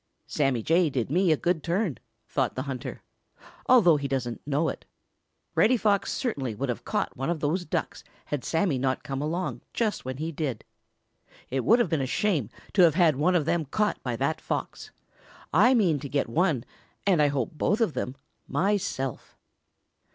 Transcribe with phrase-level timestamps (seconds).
[0.25, 3.03] "Sammy Jay did me a good turn," thought the hunter,
[3.67, 4.83] "although he doesn't know it.
[5.53, 9.61] Reddy Fox certainly would have caught one of those Ducks had Sammy not come along
[9.75, 10.65] just when he did.
[11.51, 14.41] It would have been a shame to have had one of them caught by that
[14.41, 14.89] Fox.
[15.53, 16.65] I mean to get one,
[17.05, 18.15] and I hope both of them,
[18.47, 19.35] myself."